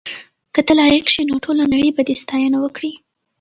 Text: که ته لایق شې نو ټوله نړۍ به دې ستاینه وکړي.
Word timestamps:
که 0.53 0.61
ته 0.67 0.73
لایق 0.79 1.05
شې 1.13 1.21
نو 1.29 1.35
ټوله 1.43 1.63
نړۍ 1.73 1.89
به 1.95 2.01
دې 2.07 2.15
ستاینه 2.23 2.57
وکړي. 2.61 2.91